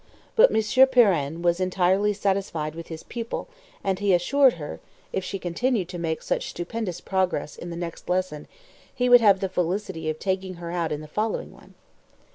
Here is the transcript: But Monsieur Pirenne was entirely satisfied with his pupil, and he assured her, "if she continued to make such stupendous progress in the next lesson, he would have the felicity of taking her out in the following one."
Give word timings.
But 0.35 0.49
Monsieur 0.51 0.87
Pirenne 0.87 1.43
was 1.43 1.59
entirely 1.59 2.11
satisfied 2.11 2.73
with 2.73 2.87
his 2.87 3.03
pupil, 3.03 3.47
and 3.83 3.99
he 3.99 4.15
assured 4.15 4.53
her, 4.53 4.79
"if 5.13 5.23
she 5.23 5.37
continued 5.37 5.89
to 5.89 5.99
make 5.99 6.23
such 6.23 6.49
stupendous 6.49 6.99
progress 6.99 7.55
in 7.55 7.69
the 7.69 7.75
next 7.75 8.09
lesson, 8.09 8.47
he 8.95 9.09
would 9.09 9.21
have 9.21 9.41
the 9.41 9.47
felicity 9.47 10.09
of 10.09 10.17
taking 10.17 10.55
her 10.55 10.71
out 10.71 10.91
in 10.91 11.01
the 11.01 11.07
following 11.07 11.51
one." 11.51 11.75